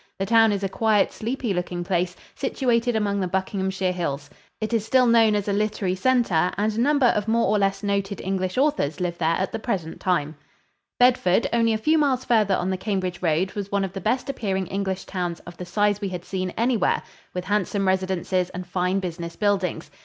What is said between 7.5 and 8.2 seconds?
less noted